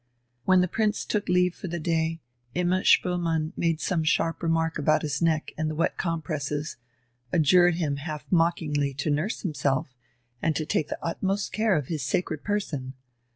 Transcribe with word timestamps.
When 0.45 0.61
the 0.61 0.67
Prince 0.67 1.05
took 1.05 1.29
leave 1.29 1.53
for 1.53 1.67
the 1.67 1.79
day, 1.79 2.21
Imma 2.55 2.81
Spoelmann 2.83 3.53
made 3.55 3.79
some 3.79 4.03
sharp 4.03 4.41
remark 4.41 4.79
about 4.79 5.03
his 5.03 5.21
neck 5.21 5.51
and 5.59 5.69
the 5.69 5.75
wet 5.75 5.95
compresses, 5.99 6.77
adjured 7.31 7.75
him 7.75 7.97
half 7.97 8.25
mockingly 8.31 8.95
to 8.95 9.11
nurse 9.11 9.41
himself 9.41 9.93
and 10.41 10.55
to 10.55 10.65
take 10.65 10.87
the 10.87 10.97
utmost 11.05 11.53
care 11.53 11.75
of 11.75 11.85
his 11.85 12.01
sacred 12.01 12.43
person. 12.43 12.95